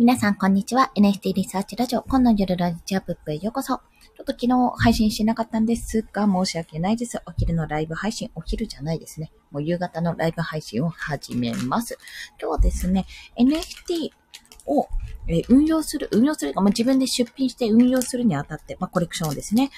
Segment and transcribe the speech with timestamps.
[0.00, 0.90] 皆さん、こんにちは。
[0.96, 3.74] NFT リサーチラジオ、今の夜ラジオブップへようこそ。
[3.74, 7.20] ちょっと昨日配信しなかったんですが、申し訳ないです。
[7.26, 9.30] お昼のライブ配信、お昼じゃないですね。
[9.50, 11.98] もう夕方のライブ配信を始めます。
[12.40, 13.04] 今日はですね、
[13.38, 14.08] NFT
[14.64, 14.88] を、
[15.50, 19.70] 運用する、運用するか、まあ、自分で出品して運用するにあたって、まあ、コレクションをですね、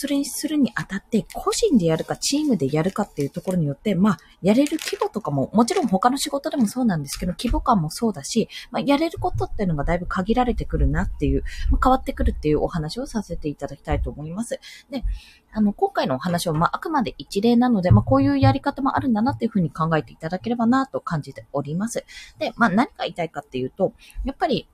[0.00, 11.42] それにするにあたって、個人でやるか、チームでやるかっていうところによって、まあ、やれる規模とかも、もちろん他の仕事でもそうなんですけど、規模感もそうだし、まあ、やれることっていうのがだいぶ限られてくるなっていう、
[11.72, 14.60] まあ、変わってくるっていうお話をさせていただきたいと思います。
[14.88, 15.02] で、
[15.50, 22.04] あの、今回のお話は、まあ、あくまで一例なので、まあ、こういうやり方もあるんだなっていうふうに考えていただければなと感じております。
[22.38, 24.68] で、まあ、何が言いたいかっていうと、やっぱり、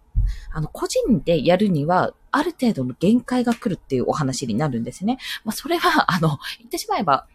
[0.52, 5.18] あの、個人でやるには、ある程度の限界が来るっていうお話になるんですね。
[5.44, 7.26] まあ、それは、 あの、言ってしまえば、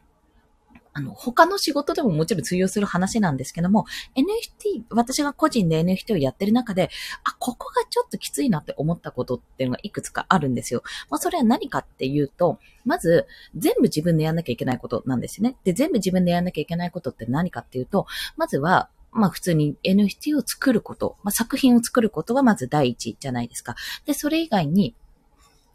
[0.92, 6.90] あの、他の仕事でももちろん通用する話なんですけども、NFT、私が個人で NFT をやってる中で、
[7.24, 10.84] あ、ここがちょっときついなって思ったことっていうのがいくつかあるんですよ。
[11.10, 15.56] まあ、それは何かっていうと、まず、全部自分でやんなきゃいけないことなんですね。
[15.64, 23.76] で、全部自分でやんなきゃいけないことって何かっていうと、まずは、まあ普通に NFT を作ること、まあ作品を作ることがまず第一じゃないですか。
[24.06, 24.96] で、それ以外に、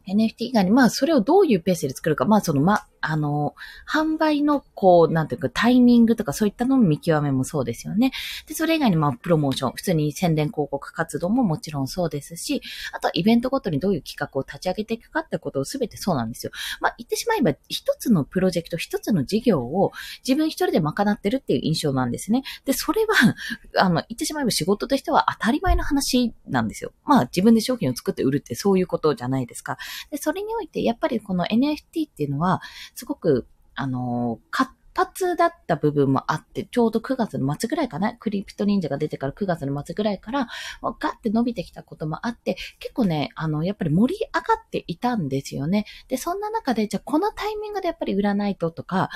[0.06, 3.54] NFT 以外に、まあ、それをどういうペースで作るか、まあ、その、ま、あの、
[3.86, 8.12] 販売の、こう、なんていうか、タイミングとかそういったのの見極めもそうですよね。
[8.46, 16.52] で、それ以外に、まあ、プロモーション、普通に宣伝広告活動ももちろんそうですし、あとはイベントごとにどういう企画を立ち上げていくかってことをすべてそうなんですよ。
[16.80, 19.92] まあ、言ってしまえば、一つのプロジェクト、一つの事業を
[20.26, 22.42] 自分一人で賄ってるっていう印象なんですね。
[22.64, 23.36] で、それは、
[23.76, 26.92] あの、言ってしまえば仕事としては当たり前の話なんですよ。
[27.04, 29.76] まあ、自分で商品を作って売るってそういうことじゃないですか。
[30.10, 32.62] で、それにおいて、やっぱりこの NFT っていうのは、
[32.94, 40.48] すごく、あの、活発だった部分もあって、ちょうど9月の末ぐらいかな、クリプト忍者が出てから9月の末ぐらいから、
[40.82, 45.84] ガッて伸びてきたこともあって、結構ね、あの、やっぱり盛り上がっていたんですよね。
[46.08, 49.10] で、そんな中で、じゃあこのタイミングでやっぱり売らないととか、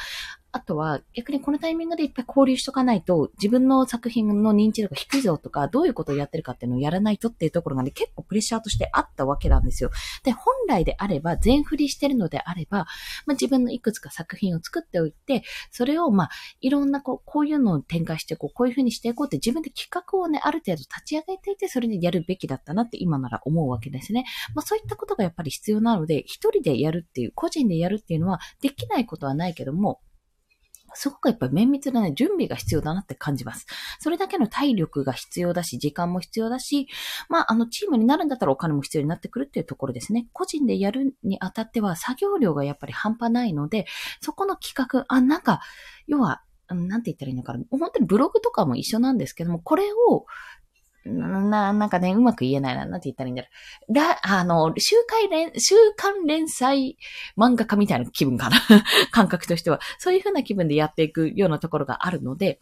[0.51, 9.91] あとは、逆にこのタイミングでいっぱい交流しとかないと、自分の作品の認知度が低いぞとか、どういうことをやってるかっていうのをやらないとっていうところがね、結構プレッシャーとしてあったわけなんですよ。
[10.25, 12.79] で、本来であれば、全振りしてるのであれば、
[13.27, 16.31] まあ、自分のいくつか作品を作っておいて、それを、まあ、
[16.63, 24.25] いろんな、こう、こういうのを展開していこう、こういうふうにしていこうって自分で企画をね、ある程度立ち上げていて、それでやるべきだったなって今なら思うわけですね。
[24.55, 30.01] まあ、そういったことがやっぱり必要なので、一人でやるっていう、個人でやるっていうのは、できないことはないけども、
[30.99, 33.67] すごくやっぱり綿密なね、準備が必要だなって感じます。
[34.01, 36.89] それだけの体力が必要だし、時間も必要だし、
[37.29, 40.27] まあ、あの、チームになるんだったらお金も必要になってくるっていうところですね。
[40.33, 43.87] 個人でやるにあたっては作業量がやっぱり半端ないので、
[44.21, 45.61] そこの企画、あ、なんか、
[46.09, 47.65] 要は、なんて言ったらいいのかな。
[47.71, 50.27] 本当にブログとかも一緒なんですけども、これを
[51.29, 52.87] な、なんかね、うまく言えないな。
[52.87, 53.49] なんて言ったらいいんだろ
[53.89, 53.95] う。
[53.95, 56.97] ら、あの、週刊連、週刊連載
[57.37, 58.59] 漫画家みたいな気分かな。
[59.11, 59.81] 感覚としては。
[59.99, 62.59] そういうふうな気分でやっていくようなところがあるので、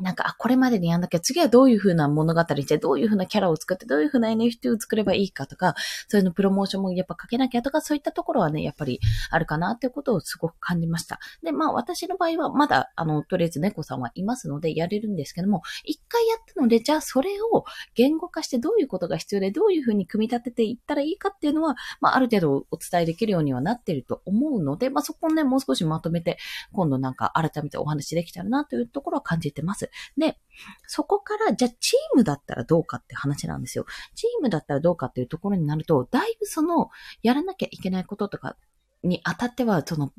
[0.00, 5.74] なんか、あ、これまでにやんなきゃ、次はどういう風な物語して、どういう風なキャラを作って、どういう風な NFT を作ればいいかとか、
[6.08, 9.00] そういうのプロモーションもやっぱかけなきゃとか、そういったところはね、やっぱり
[9.30, 11.20] あるかなっていうことをすごく感じました。
[11.42, 26.38] で、まあ私の場合はまだ、あの、とりあえず猫さんはいますのでやれるんですけども、一回やったので、じゃあそれを言語化してどういうことが必要で、どういう風に組み立てていったらいいかっていうのは、まあある程度お伝えできるようにはなっていると思うので、まあそこをね、もう少しまとめて、
[26.72, 29.89] 今度なんか改めてお話できたらなというところは感じてます。
[30.16, 30.38] で、
[30.86, 33.86] そこから、じゃあチームだったらどうかって話なんですよ。
[34.14, 36.90] チームだったらどうかっていうところになると、だいぶその、
[37.22, 38.56] やらなきゃいけないこととか
[39.02, 40.12] にあたっては、その、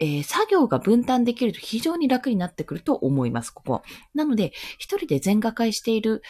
[0.00, 3.82] えー、作業が分担できると非常に楽になってくると思います、ここ。
[4.14, 6.22] なので、一人で全画会している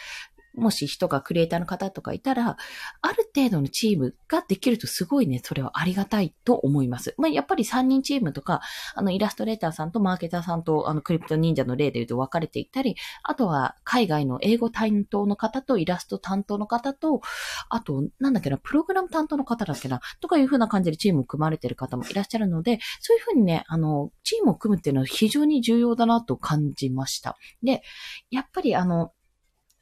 [0.55, 2.57] もし人がクリエイターの方とかいたら、
[3.01, 7.13] ある程度のチームができるとすごいね、それはありがたいと思います。
[7.17, 8.61] まあ、やっぱり3人チームとか、
[8.95, 17.21] あの、イラストレーターさんとマーケターさんと、あの、クリプト忍者の例で言うと分かれていたり、あとは海外の英語担当の方とイラスト担当の方と、
[17.69, 27.37] あと、なんだっけな、プログラム担当の方だっけな、とかいう風な感じでチームを組まれてる方もいらっしゃるので、そういう風にね、あの、チームを組むっていうのは非常に重要だなと感じました。
[27.63, 27.81] で、
[28.29, 29.11] やっぱりあの、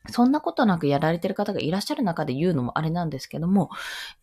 [0.09, 3.69] そんなことなくやられてる方がいらっしゃる中で言うのもあれなんですけども、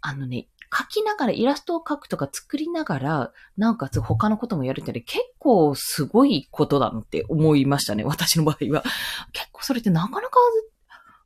[0.00, 8.84] あのね、書きながら、イラストを描くとか作りながら、なおかつ他のこともやるってね、結構すごいことだなって思いましたね、私の場合は。
[9.32, 10.38] 結構それってなかなか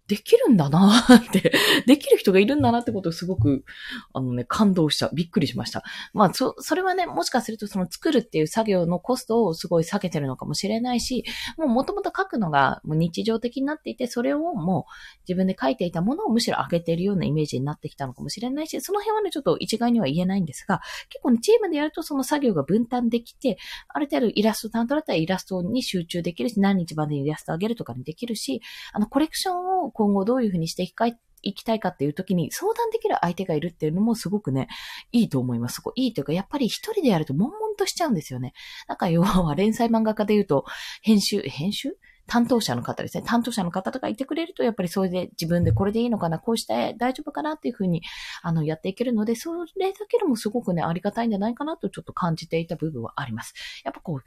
[0.06, 1.52] できるんだな って
[1.86, 3.64] できる人がいるんだなってことをすごく、
[4.12, 5.08] あのね、感動した。
[5.14, 5.82] びっくりしました。
[6.12, 11.24] まあ、そ、それはね、もしかするとその作るっていう作業のコストをすごい下げてるのかもしれないし、
[11.56, 14.92] もう元々書くのがもう日常的になっていて、それをもう
[15.26, 23.56] 自分で書いていたものをむしろ上げているようなイメージになってきたのかもしれないし、その辺はね、ちょっと一概には言えないんですが、結構ね、チームでやるとその作業が分担できて、
[23.88, 28.60] ある程度イラスト担当だったらイラストに集中できるし、何日までにイラスト上げるとかにできるし、
[28.92, 34.68] あの、コレクションを今後どういうふうにしていきたい行きたいかっていう時に相談できる相手がいるっていうのもすごくね、
[35.12, 35.76] いいと思います。
[35.76, 38.52] そこいいというか、やっぱり一人でやると悶々としちゃうんですよね。
[38.88, 40.64] なんか要は連載漫画家で言うと、
[41.02, 41.96] 編集、編集？
[42.26, 43.24] 担当者の方ですね。
[43.26, 48.00] 担当者の方とかいてくれると、やっぱりそれで自分でこれでいいのかな、こうして大丈夫かなっていうふうに、
[48.40, 53.52] あの、やっていけるので、それだけでもすごくね、ありがたいんじゃないかなとちょっと感じていた部分はあります。
[53.84, 54.22] やっぱこう、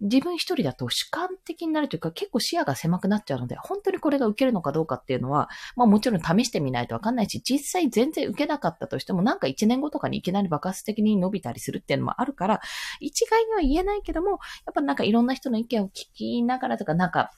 [0.00, 12.60] 自分一人だと主観的になるというか結構視野が狭くなっちゃうので、本当にこれが受けるのかどうかっていうのは、まあもちろん試してみないとわかんないし、実際全然受けなかったとしても、なんか1年後とかにいきなり爆発的に伸びたりするっていうのもあるから、
[13.00, 14.38] 一概には言えないけども、やっ
[14.74, 17.30] ぱなんかいろんな人の意見を聞きながらとか、なんか、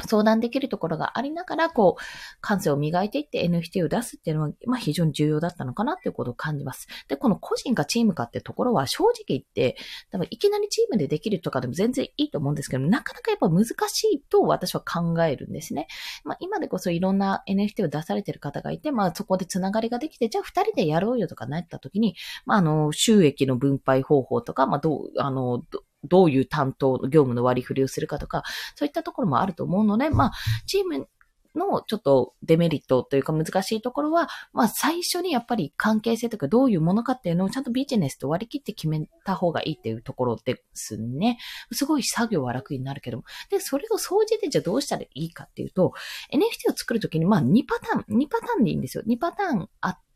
[0.00, 2.02] 相談できるところがありながら、こう、
[2.40, 6.86] 感性を磨いていって NFT を出すっていうのは、まあ非常に重要だったのかなっていうことを感じます。
[7.08, 9.76] で、この個人かチームかってところは正直言って、
[10.10, 13.72] 多分いきなりチームでできるとかでも全然いいと思うんですけど、なかなかやっぱ難し
[14.12, 15.86] いと私は考えるんですね。
[16.24, 22.16] まあ今でこそいろんな NFT を出されてる方がいて、まあそこでつながりができて、じゃあ二人でやろうよとかなった時に、
[22.46, 25.64] まああの、収益の分配方法とか、まあどう、あの、
[26.04, 28.42] どういう担当、業務の割り振りをするかとか、
[28.74, 30.32] そういったところもあると思うので、まあ、
[30.66, 31.08] チーム
[31.54, 41.38] のちょっとデメリットというか難しいところは、まあ最初にやっぱり関係性とかどういうものかっていうのをちゃんとビジネスと割り切って決めた方がいいっていうところですね。
[41.72, 43.24] すごい作業は楽になるけども。
[43.50, 45.92] で、それを掃除でじゃあどうしたらいいかっていうと、
[46.32, 49.02] NFT を作るときにまあ2パターン、2パターンでいいんですよ。
[49.06, 50.09] 2パターンあって、、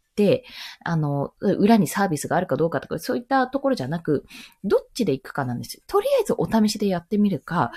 [0.84, 4.25] あの、裏にサービスがあるかどうかとか、そういったところじゃなく、
[4.62, 5.82] どっちで行くかなんです。
[5.87, 7.72] とりあえずお試しでやってみるか、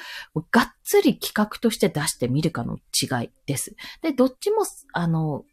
[0.52, 3.76] がっつり企画として出してみるかの違いです。
[4.02, 4.64] で、どっちも、
[4.94, 5.46] あの、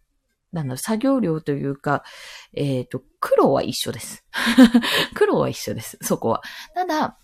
[0.52, 2.04] なんだろ作業量というか、
[2.52, 4.25] えっ、ー、と、苦労は一緒です。
[5.14, 6.42] 苦労は一緒です、そこは。
[6.75, 7.19] ただ、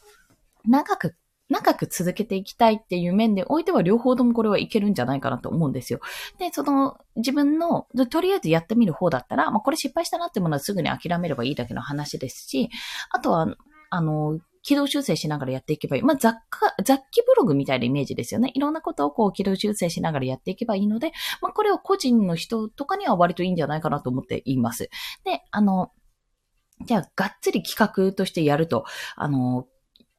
[0.65, 1.15] 長く
[1.51, 6.01] 長く続けていきたいっていう面でおいては両方ともこれはいけるんじゃないかなと思うんですよ。
[6.39, 12.71] で、その自分の、とりあえずやってみる方だったら、まあこれ失敗したなってものはすぐに諦めればいいだけの話ですし、
[13.11, 13.55] あとは、
[13.91, 16.03] あの、軌道修正しながらやっていけばいい。
[16.03, 18.51] まあ、雑貨、雑記ブログみたいなイメージですよね。
[18.55, 24.91] いろんなことをこう軌道修正しながらやっていけばいいので、まあ、これを個人の人とかには割といいんじゃないかなと思っています。
[25.25, 25.91] で、あの、
[26.85, 27.77] じゃあ、がっつり企
[28.09, 28.85] 画としてやると、
[29.17, 29.67] あの、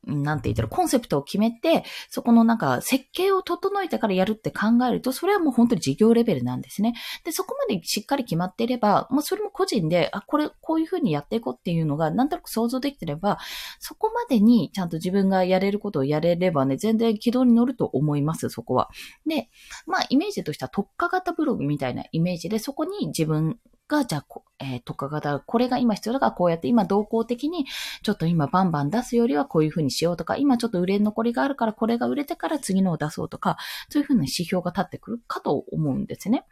[0.05, 6.95] なんて言ったら、コンセプトを決めて、そこのなんか設計を整えてからやるって考えると、それはもう本当に事業レベルなんですね。
[7.23, 13.37] で、そこまでしっかり決まっていれば、もうそれも個人で、あ、これ、こういうふうにやっていこうっていうのが、なんとなく想像できてれば、
[13.79, 18.89] そこまでにちゃんと自分がやれることをやれればね、全然軌道に乗ると思います、そこは。
[19.27, 19.49] で、
[19.85, 23.59] まあ、イメージとしては特化型ブログみたいなイメージで、そこに自分
[23.91, 24.25] が、じゃあ、
[24.59, 27.65] えー、特化型、これが今必要だからこうやって今動向的に、
[28.01, 33.57] ちょっと今バンバン出すよりはこういう風にしようとか、今ちょっと売れ残りがあるからこれが売れてから次のを出そうとか、
[33.89, 36.45] そういう風な指標が立ってくるかと思うんですね。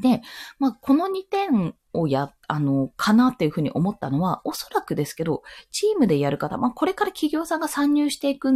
[0.00, 0.20] で、
[0.58, 8.52] まあ、この2点をや、あの、かなっていうふうに思ったのは、おそらくですけど、チームでやる方、まあ、これから企業さんが参入していく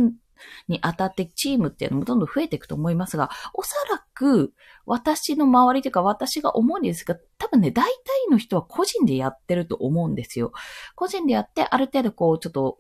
[0.69, 4.53] にあたってチームっていうのもどんどん増えていくと思いますが、おそらく
[4.85, 7.91] 私の周りというか私が思うんですが、多分ね、大体
[8.31, 10.53] の人は個人でやってると思うんですよ。
[10.95, 12.79] 個人でやって、ある程度こう、ちょっと、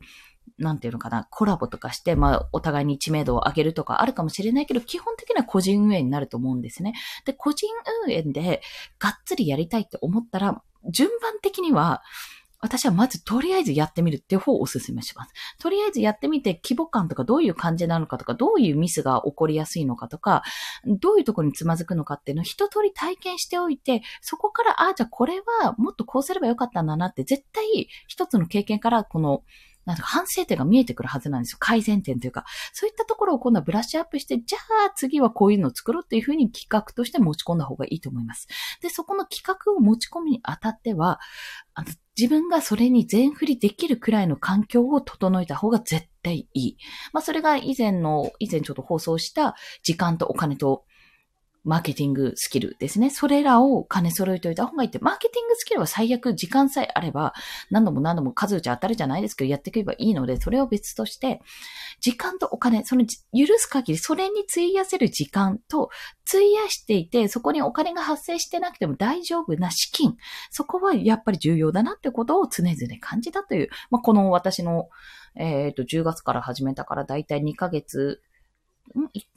[0.58, 6.92] なんていうのかな、コラボとかして、まあ、お互いに知名度を上げるとかあるかもしれないけど、基本的には個人運営になると思うんですね。
[7.24, 7.68] で、個人
[8.06, 8.60] 運営で
[8.98, 12.02] がっつりやりたいって思ったら、順番的には、
[12.60, 15.32] 私はまずとりあえずやってみるっていう方をお勧めします。
[15.58, 20.42] とりあえずやってみて規模感とかどういう感じなのかとか、どういうミスが起こりやすいのかとか、
[20.84, 29.42] どういうところにつまずくのかっていうのを一通り体験しておいて、そこから、ああ、じゃあこれはもっとこうすればよかったんだなって絶対一つの経験からこの
[29.86, 31.58] なんか反省点が見えてくるはずなんですよ。
[31.60, 32.44] 改善点というか。
[32.72, 38.46] そういったところを今度はブラッシュアップして、じゃあ次はこういうのを作ろうっていうふうに企画として持ち込んだ方がいいと思います。
[38.82, 41.20] で、そこの企画を持ち込みにあたっては、
[41.74, 46.76] あの自分がそれに全振りできるくらいの環境を整えた方が絶対いい。
[47.12, 50.84] まあそれが以前の、以前ちょっと放送した時間とお金と
[51.64, 53.10] マーケティングスキルですね。
[53.10, 57.34] それらを兼ね揃えておいた方がいいって、マーケティングスキルは最悪時間さえあれば、
[57.70, 61.42] 何度も何度も数打ち当たるじゃないですけど、やっていけばいいので、それを別として、
[62.00, 63.08] 時間とお金、その許
[63.58, 65.90] す限り、それに費やせる時間と、
[66.28, 70.16] 費やしていて、そこにお金が発生してなくても大丈夫な資金、
[70.50, 74.88] そこはやっぱり重要だなってことを常々感じたという、まあ、この私の、
[75.36, 78.20] えっ、ー、と、10月から始めたから、だいたい2ヶ月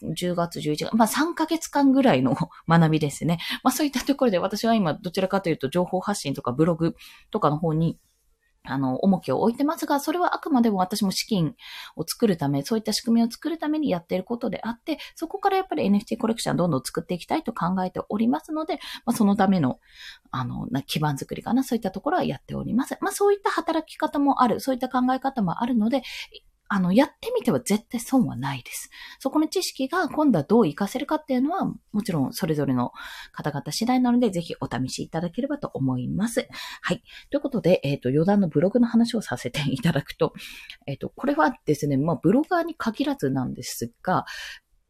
[0.02, 2.36] 10月、11月、まあ3ヶ月間ぐらいの
[2.68, 3.40] 学びですね。
[3.64, 6.96] まあそういったところで私は今どちらかというと情報発信とかブログ
[7.32, 7.98] とかの方に
[8.66, 11.56] あの、重きを置いてますが、それはあくまでも私も資金
[11.98, 19.80] を作るため、そういった仕組みを作るためにやっていることであって、そこからやっぱり NFT コレクションどんどん作っていきたいと考えておりますので、まあ、そのための、
[20.32, 22.98] あの、基盤作りかな、そういったところはやっております。
[23.02, 26.04] まあ、そういった働き方もある、そういった考え方もあるので、
[26.74, 28.90] あの、やってみては絶対損はないです。
[29.20, 32.92] そこの知識が今度はどう活かせるかっていうのは、もちろんそれぞれの
[33.32, 36.48] 方々次第なので、ぜひお試しいただければと思います。
[36.82, 37.04] はい。
[37.30, 40.34] ということで、えっ、ー、と、余談のブログの話をさせていただくと、
[40.88, 44.26] えっ、ー、と、これはですね、まあ、ブロガーに限らずなんですが、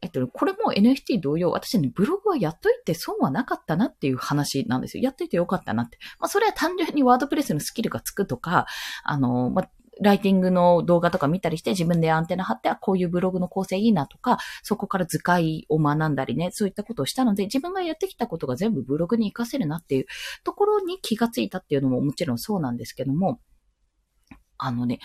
[0.00, 5.04] えっと、これも NFT 同様、私ね、ブログはやっといて損はなかったなっていう話なんですよ。
[5.04, 5.98] やっといてよかったなって。
[6.18, 8.64] まあ、それは単純にワードプレスのスキルがつくとか、
[9.02, 9.70] あの、まあ、
[10.00, 20.06] ライティングの動画とか見たりして自分でアンテナ張って、こういうブログの構成いいなとか、そこから図解を学んだりね、そういったことをしたので、自分がやってきたことが全部ブログに活かせるなっていう
[20.42, 23.40] ところに気がついたっていうのももちろんそうなんですけども、
[24.58, 25.00] あのね、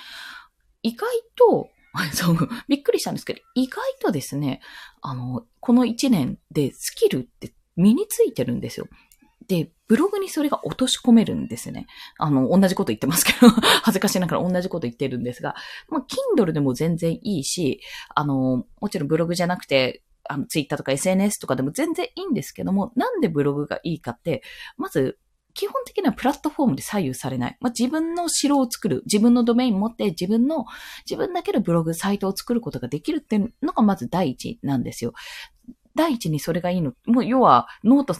[0.83, 1.69] 意外と、
[2.13, 4.61] そう、びっくりしたんですけど、意外とですね、
[5.01, 8.87] あの、この1年でスキルって身についてるんですよ。
[9.49, 11.87] で、ブログにそれが落とし込めるんですね。
[12.19, 13.49] あの、同じこと言ってますけど、
[13.81, 15.55] 恥ずかしながら同じこと言ってるんですが、
[15.89, 16.05] まあ、
[16.37, 17.81] Kindle でも全然いいし、
[18.13, 24.43] あの、もちろんブログじゃなくて、あの、Twitter とか SNS とかでも全然いいんですけども、なんでブログがいいかって、
[24.77, 25.17] まず、
[25.55, 27.57] 基本的にはプラットフォームで左右されない。
[27.59, 29.01] まあ、自分の城を作る。
[29.05, 30.65] 自分のドメイン持って自分の、
[31.09, 35.13] 自分だけのブログ、サイトを作ることができるっていうのがまず第一なんですよ。
[35.95, 36.93] 第一にそれがいいの。
[37.07, 38.15] もう要は note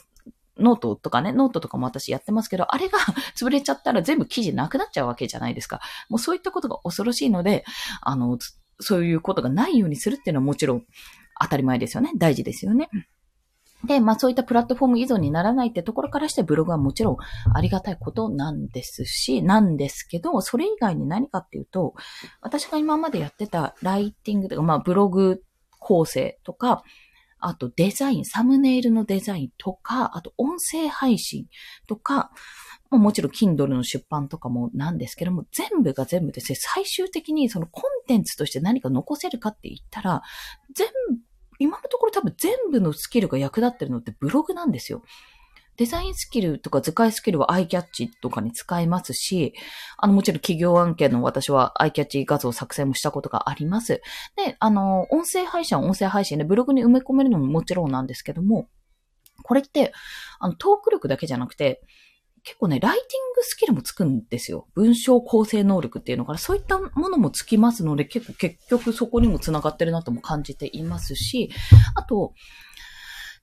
[0.60, 3.00] note とかね、ノートとかも私やってますけど、あれが
[3.36, 5.82] 潰れちゃったら全部記事なくなっちゃうわけじゃないですか。
[6.10, 7.66] もうそういったことが恐ろしいので、
[8.02, 8.38] あの、
[8.80, 10.86] そういうことがないようにするっていうのはもちろん
[11.42, 12.12] 当たり前ですよね。
[12.18, 12.90] 大事ですよね。
[13.86, 17.18] で、まあそういったプラットフォーム依存にならないってところからしてブログはもちろん
[17.54, 21.94] ありがたいことなんですし、なんですけど、それ以外に何かっていうと、
[22.42, 25.42] 私が今までやってたライティングとか、まあブログ
[25.80, 26.84] 構成とか、
[27.40, 31.48] あとデザイン、サムネイルのデザインとか、あと音声配信
[31.88, 32.32] とか、
[32.92, 40.24] もちろん Kindle の出版とかもなんですけども、全部が全部ですね、最終的にそのコンテンツとして何か残せるかって言ったら、
[40.74, 41.18] 全部、
[41.60, 45.04] 今のところ多分全部のスキルが役立ってるのってブログなんですよ。
[45.80, 49.54] デザインスキルとか図解スキルは iCatch とかに使えますし、
[49.98, 54.02] あの、もちろん企業案件の私は iCatch 画像作成もしたことがあります。
[54.36, 58.68] で、あの、音声配信は音声配信でブログに埋め込めるのももちろんなんですけども、
[59.42, 59.94] これって、
[60.40, 61.82] あの、トーク力だけじゃなくて、
[62.44, 64.68] 結構ね、ライティングスキルもつくんですよ。
[64.76, 71.50] 文章構成能力っていうのから、そういったものもつきますので、結構結局そこにも繋がってるなとも感じていますし、
[71.96, 72.34] あと、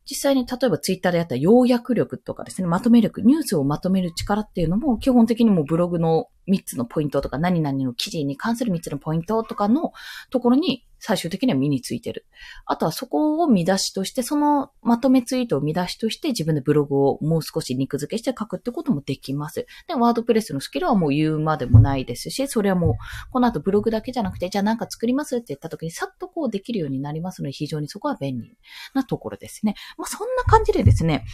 [0.09, 9.93] 実際に例えばツイッターでやった要約力とかですね、まとめ力、ニュースをまとめる力っていうのも基本的にもブログの3つのポイントとか何々の記事に関する3つのポイントとかの
[10.31, 12.27] ところに最終的には身についてる。
[12.65, 19.67] あとはそこを見出しとして、そのまとめツイートを見出しとして自分でブログをもう少し肉付けして書くってこともできます。
[19.87, 22.95] で、ワードプレスのスキルはもう言うまでもないですし、それはもう
[23.31, 28.59] この後ブログだけじゃなくて、じゃあなんか作りますって言った時にさっとこうできるようになりますので、非常にそこは便利
[28.95, 29.75] なところですね。
[29.99, 31.25] まあそんな感じでですね、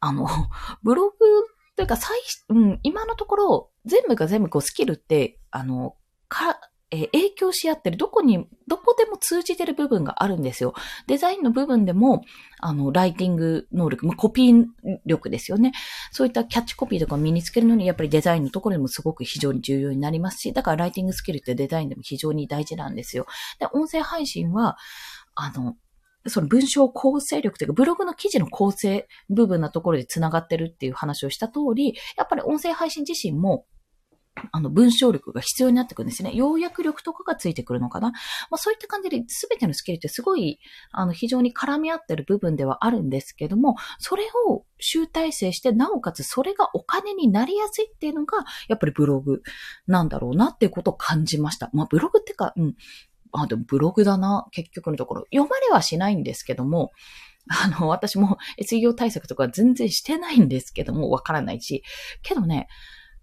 [0.00, 0.28] あの、
[0.82, 1.16] ブログ
[1.78, 5.96] というか、最、うん、今のところ、全部が全部こうスキルって、あの、
[6.28, 10.72] か、え、影響し合ってる、どこに、どこでも通じてる部分があるんですよ。
[11.06, 12.22] デザインの部分でも、
[12.60, 14.64] あの、ライティング能力、まあ、コピー
[15.04, 15.72] 力ですよね。
[16.12, 23.26] そういったキャッチコピーとか身につけるのに、やっぱりデザインのところでもすごく非常に重要になりますし、だからライティングスキルってデザインでも非常に大事なんですよ。
[23.58, 24.78] で、音声配信は、
[25.34, 25.76] あの、
[26.26, 33.66] その文章構成力というか、ブログの記事の構成部分なところで繋がってるっていう話をした通り、やっぱり音声配信自身も、
[34.52, 36.32] あの、文章力が必要になってくるんですね。
[36.34, 38.10] 要約力とかがついてくるのかな。
[38.10, 38.16] ま
[38.52, 40.58] あそういった感じで全てのスキルってすごい、
[40.92, 49.42] あの、非常に絡み合ってる部分ではあるんですけども、それを集大成して、なおかつそれがお金になりやすいっていうのが、やっぱりブログ
[49.86, 51.70] なんだろうなっていうことを感じました。
[51.72, 52.74] まあブログってか、うん、
[53.32, 55.24] あ、でもブログだな、結局のところ。
[55.32, 56.90] 読まれはしないんですけども、
[57.48, 61.82] あの、私も SEO 対策とか全然してないんですけども、わからないし。
[62.22, 62.68] けどね、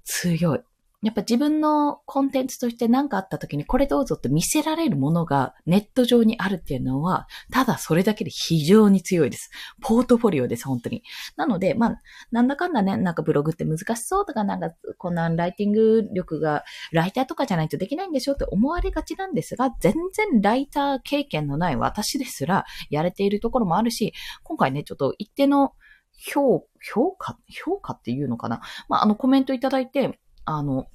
[0.04, 0.60] 強い。
[1.02, 9.52] やっぱ自分のコンテンツとして何かあった時にこれどうぞって見せられるものがネット上にあるっていうのは、ただそれだけで非常に強いです。
[9.82, 11.04] ポートフォリオです、本当に。
[11.36, 25.74] なので、まあ、なんだかんだね、なんかブログって難しそうとか、なんかこんなライティング力がライターとかじゃないとできないんでしょって思われがちなんですが、全然ライター経験のない私ですらやれているところもあるし、今回ね、ちょっと一定の
[26.18, 30.88] 評、評価、評価っていうのかなまあ、あのコメントいただいて、あの、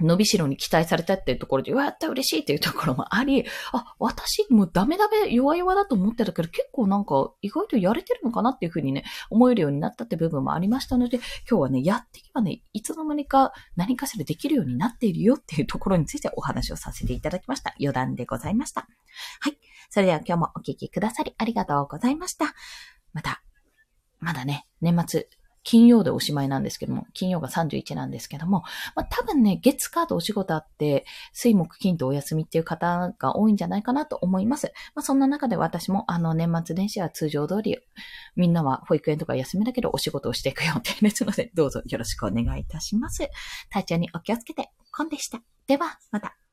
[0.00, 17.74] 伸びしろに期待されたっていうところで、やった嬉しいっていうところもあり、あ、私もうダメダメ弱々だと思ってたけど、結構なんか意外とやれてるのかなっていうふうにね、思えるようになったって部分もありましたので、今日はね、やっていけばね、いつの間にか何かしらできるようになっているよっていうところについてお話をさせていただきました。
[17.78, 18.88] 余談でございました。
[19.40, 19.58] はい。
[19.90, 22.46] それでは今日もお聞きくださりありがとうございました。
[23.12, 23.42] また、
[24.18, 25.28] まだね、年末、
[25.64, 28.62] 金曜でおしまいなんですけども、金曜が31なんですけども、
[28.94, 34.72] まあ、多分ね、月カードお仕事あって、水木金とお休みっていう方が多いんじゃないかなと思います。
[34.94, 37.78] まあ、そんな中で私もあの年末年始は通常通り、
[38.36, 43.28] みんなは保育園とか休みだけどお仕事をしていくよってですので、どうぞよろしくお願いいたします。
[43.70, 45.40] 体調にお気をつけて、コンでした。
[45.66, 46.43] では、また。